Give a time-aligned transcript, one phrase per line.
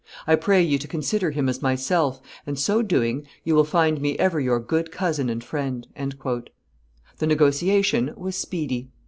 [0.25, 4.17] I pray you to consider him as myself, and, so doing, you will find me
[4.17, 8.89] ever your good cousin and friend." The negotiation was speedy.